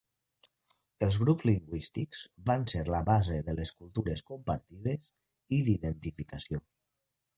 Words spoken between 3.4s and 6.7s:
de les cultures compartides i d'identificació.